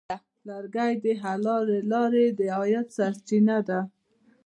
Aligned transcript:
لرګی 0.47 0.93
د 1.03 1.05
حلالې 1.23 1.79
لارې 1.91 2.25
د 2.37 2.39
عاید 2.55 2.87
سرچینه 2.97 3.57
ده. 3.67 3.79